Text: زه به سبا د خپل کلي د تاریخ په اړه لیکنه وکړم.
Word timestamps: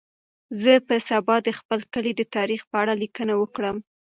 زه 0.61 0.73
به 0.87 0.97
سبا 1.09 1.35
د 1.43 1.49
خپل 1.59 1.79
کلي 1.93 2.11
د 2.17 2.21
تاریخ 2.35 2.61
په 2.69 2.75
اړه 2.81 2.93
لیکنه 3.03 3.33
وکړم. 3.37 3.77